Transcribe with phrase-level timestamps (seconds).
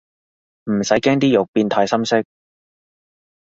[0.63, 2.23] 唔使驚啲肉變太深色